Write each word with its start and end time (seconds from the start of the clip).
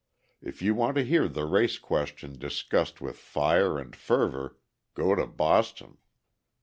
If 0.41 0.63
you 0.63 0.73
want 0.73 0.95
to 0.95 1.03
hear 1.05 1.27
the 1.27 1.45
race 1.45 1.77
question 1.77 2.39
discussed 2.39 3.01
with 3.01 3.19
fire 3.19 3.77
and 3.77 3.95
fervour, 3.95 4.57
go 4.95 5.13
to 5.13 5.27
Boston! 5.27 5.99